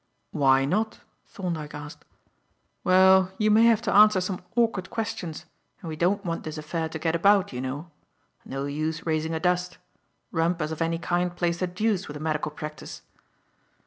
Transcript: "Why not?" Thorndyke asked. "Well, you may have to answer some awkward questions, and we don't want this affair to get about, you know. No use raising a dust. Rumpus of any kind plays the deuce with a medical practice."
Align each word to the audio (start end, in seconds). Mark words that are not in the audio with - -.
"Why 0.31 0.65
not?" 0.65 1.01
Thorndyke 1.27 1.75
asked. 1.75 2.05
"Well, 2.83 3.31
you 3.37 3.51
may 3.51 3.65
have 3.65 3.83
to 3.83 3.93
answer 3.93 4.19
some 4.19 4.41
awkward 4.55 4.89
questions, 4.89 5.45
and 5.79 5.89
we 5.89 5.95
don't 5.95 6.25
want 6.25 6.43
this 6.43 6.57
affair 6.57 6.89
to 6.89 6.97
get 6.97 7.15
about, 7.15 7.53
you 7.53 7.61
know. 7.61 7.91
No 8.43 8.65
use 8.65 9.05
raising 9.05 9.35
a 9.35 9.39
dust. 9.39 9.77
Rumpus 10.31 10.71
of 10.71 10.81
any 10.81 10.97
kind 10.97 11.35
plays 11.35 11.59
the 11.59 11.67
deuce 11.67 12.07
with 12.07 12.17
a 12.17 12.19
medical 12.19 12.49
practice." 12.49 13.03